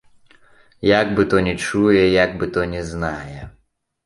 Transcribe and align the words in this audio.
Як 0.99 1.07
бы 1.19 1.25
то 1.33 1.37
не 1.49 1.53
чуе, 1.65 2.03
як 2.23 2.31
бы 2.41 2.45
то 2.57 2.65
не 2.73 2.81
знае! 2.91 3.39